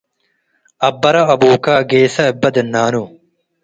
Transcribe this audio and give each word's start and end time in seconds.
አበረ 0.87 1.15
አቡከ- 1.33 1.65
ጌሰ 1.91 2.15
እበ 2.31 2.43
ደናኑ 2.55 2.95